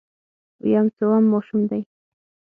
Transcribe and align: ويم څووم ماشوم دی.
ويم 0.63 0.85
څووم 0.97 1.23
ماشوم 1.31 1.61
دی. 1.69 1.81